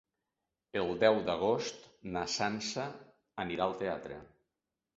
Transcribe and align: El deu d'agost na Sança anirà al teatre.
El 0.79 0.89
deu 1.03 1.17
d'agost 1.27 1.85
na 2.17 2.25
Sança 2.37 2.89
anirà 3.47 3.71
al 3.71 3.79
teatre. 3.87 4.21